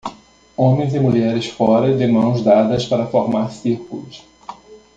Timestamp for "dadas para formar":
2.43-3.51